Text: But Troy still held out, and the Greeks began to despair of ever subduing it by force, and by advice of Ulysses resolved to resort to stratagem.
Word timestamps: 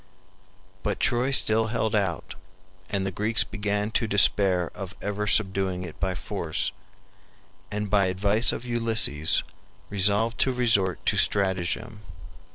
But 0.81 0.99
Troy 0.99 1.29
still 1.29 1.67
held 1.67 1.93
out, 1.93 2.33
and 2.89 3.05
the 3.05 3.11
Greeks 3.11 3.43
began 3.43 3.91
to 3.91 4.07
despair 4.07 4.71
of 4.73 4.95
ever 4.99 5.27
subduing 5.27 5.83
it 5.83 5.99
by 5.99 6.15
force, 6.15 6.71
and 7.71 7.87
by 7.87 8.07
advice 8.07 8.51
of 8.51 8.65
Ulysses 8.65 9.43
resolved 9.91 10.39
to 10.39 10.51
resort 10.51 11.05
to 11.05 11.17
stratagem. 11.17 12.01